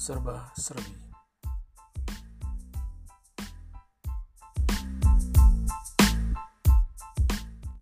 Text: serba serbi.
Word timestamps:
serba 0.00 0.52
serbi. 0.56 1.09